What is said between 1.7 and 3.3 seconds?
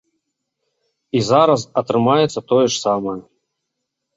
атрымаецца тое ж самае.